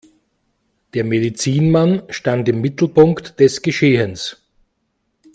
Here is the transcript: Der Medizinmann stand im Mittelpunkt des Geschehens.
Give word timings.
Der 0.95 1.03
Medizinmann 1.03 2.01
stand 2.09 2.49
im 2.49 2.59
Mittelpunkt 2.59 3.39
des 3.39 3.61
Geschehens. 3.61 4.41